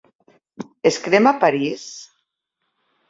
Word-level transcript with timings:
Es 0.91 0.97
crema 1.07 1.35
París? 1.45 1.85